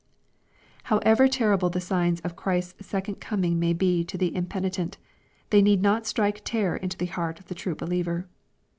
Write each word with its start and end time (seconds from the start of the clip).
However 0.85 1.27
terrible 1.27 1.69
the 1.69 1.79
signs 1.79 2.21
of 2.21 2.35
Christ's 2.35 2.87
second 2.87 3.19
coming 3.21 3.59
may 3.59 3.71
be 3.71 4.03
to 4.05 4.17
the 4.17 4.35
impenitent, 4.35 4.97
they 5.51 5.61
need 5.61 5.83
not 5.83 6.07
strike 6.07 6.41
terror 6.43 6.75
into 6.75 6.97
the 6.97 7.05
heart 7.05 7.39
of 7.39 7.49
the 7.49 7.53
true 7.53 7.75
believer. 7.75 8.27